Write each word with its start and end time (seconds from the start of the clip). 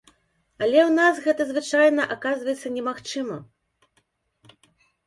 Але 0.63 0.79
ў 0.85 0.91
нас 0.99 1.19
гэта 1.25 1.47
звычайна 1.51 2.09
аказваецца 2.17 2.67
немагчыма. 2.79 3.39